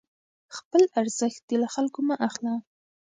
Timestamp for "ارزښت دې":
0.99-1.55